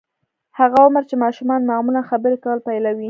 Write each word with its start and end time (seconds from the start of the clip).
هغه 0.59 0.77
عمر 0.85 1.03
چې 1.09 1.15
ماشومان 1.23 1.61
معمولاً 1.71 2.01
خبرې 2.11 2.37
کول 2.43 2.59
پيلوي. 2.67 2.99